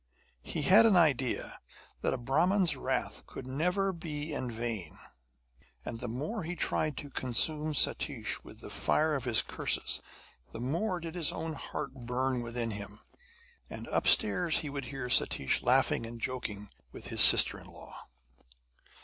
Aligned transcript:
He 0.41 0.63
had 0.63 0.87
an 0.87 0.95
idea 0.95 1.59
that 2.01 2.11
a 2.15 2.17
Brahmin's 2.17 2.75
wrath 2.75 3.23
could 3.27 3.45
never 3.45 3.93
be 3.93 4.33
in 4.33 4.49
vain; 4.51 4.97
and 5.85 5.99
the 5.99 6.07
more 6.07 6.41
he 6.41 6.55
tried 6.55 6.97
to 6.97 7.11
consume 7.11 7.75
Satish 7.75 8.43
with 8.43 8.61
the 8.61 8.71
fire 8.71 9.13
of 9.13 9.25
his 9.25 9.43
curses, 9.43 10.01
the 10.53 10.59
more 10.59 10.99
did 10.99 11.13
his 11.13 11.31
own 11.31 11.53
heart 11.53 11.93
burn 11.93 12.41
within 12.41 12.71
him. 12.71 13.01
And 13.69 13.85
upstairs 13.91 14.61
he 14.61 14.71
would 14.71 14.85
hear 14.85 15.07
Satish 15.07 15.61
laughing 15.61 16.07
and 16.07 16.19
joking 16.19 16.69
with 16.91 17.09
his 17.09 17.21
sister 17.21 17.59
in 17.59 17.67
law. 17.67 18.07